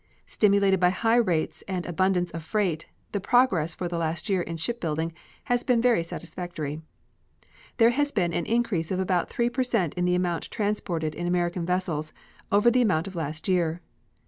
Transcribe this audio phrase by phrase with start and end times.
[0.25, 4.57] Stimulated by high rates and abundance of freight, the progress for the last year in
[4.57, 6.81] shipbuilding has been very satisfactory.
[7.77, 11.27] There has been an increase of about 3 per cent in the amount transported in
[11.27, 12.13] American vessels
[12.51, 13.79] over the amount of last year.